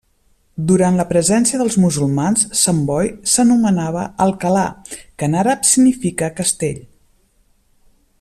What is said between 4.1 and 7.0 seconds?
Alcalà que en àrab significa castell.